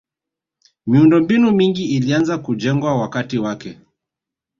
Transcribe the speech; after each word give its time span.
miundombinu 0.87 1.51
mingi 1.51 1.85
ilianza 1.95 2.37
kujengwa 2.37 2.95
wakati 3.01 3.37
wake 3.37 3.77